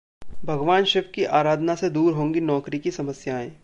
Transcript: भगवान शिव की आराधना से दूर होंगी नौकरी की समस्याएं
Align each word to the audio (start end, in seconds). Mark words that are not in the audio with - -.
भगवान 0.45 0.85
शिव 0.85 1.11
की 1.15 1.23
आराधना 1.41 1.75
से 1.75 1.89
दूर 1.89 2.13
होंगी 2.13 2.41
नौकरी 2.41 2.79
की 2.79 2.91
समस्याएं 2.91 3.51